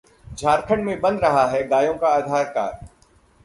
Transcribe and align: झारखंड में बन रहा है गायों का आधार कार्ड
झारखंड 0.37 0.83
में 0.85 0.99
बन 1.01 1.17
रहा 1.17 1.45
है 1.47 1.67
गायों 1.67 1.93
का 1.93 2.07
आधार 2.07 2.43
कार्ड 2.49 2.87